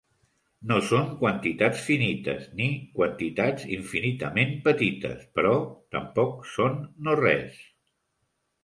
[0.69, 5.55] No són quantitats finites ni quantitats infinitament petites, però
[5.99, 7.63] tampoc són no-res.